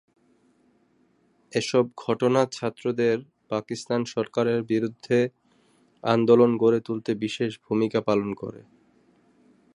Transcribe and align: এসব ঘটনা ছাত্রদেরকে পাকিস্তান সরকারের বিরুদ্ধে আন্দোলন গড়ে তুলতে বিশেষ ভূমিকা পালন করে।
এসব 1.51 1.85
ঘটনা 1.97 2.41
ছাত্রদেরকে 2.51 3.19
পাকিস্তান 3.51 4.01
সরকারের 4.13 4.59
বিরুদ্ধে 4.63 5.17
আন্দোলন 6.03 6.51
গড়ে 6.63 6.79
তুলতে 6.87 7.11
বিশেষ 7.23 7.51
ভূমিকা 7.65 7.99
পালন 8.07 8.29
করে। 8.41 8.61